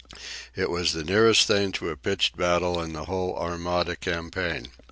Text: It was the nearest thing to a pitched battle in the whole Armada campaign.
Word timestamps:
It 0.55 0.71
was 0.71 0.93
the 0.93 1.03
nearest 1.03 1.45
thing 1.45 1.71
to 1.73 1.89
a 1.91 1.95
pitched 1.95 2.35
battle 2.35 2.81
in 2.81 2.93
the 2.93 3.05
whole 3.05 3.37
Armada 3.37 3.95
campaign. 3.95 4.69